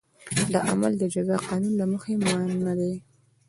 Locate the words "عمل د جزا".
0.71-1.37